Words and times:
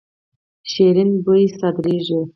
شیرین 0.71 1.11
بویه 1.23 1.47
صادریږي. 1.59 2.19